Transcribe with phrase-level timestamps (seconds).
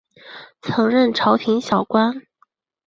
[0.63, 2.23] 曾任朝廷小官。